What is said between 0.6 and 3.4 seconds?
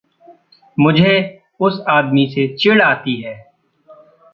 मुझे उस आदमी से चिढ़ आती है।